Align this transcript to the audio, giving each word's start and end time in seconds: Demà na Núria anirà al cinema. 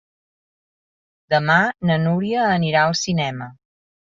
Demà 1.35 1.59
na 1.91 1.99
Núria 2.07 2.49
anirà 2.57 2.89
al 2.89 2.99
cinema. 3.07 3.53